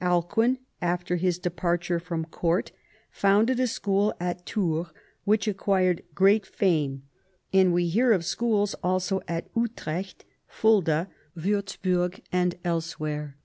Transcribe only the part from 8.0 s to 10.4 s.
of schools also at Utrecht,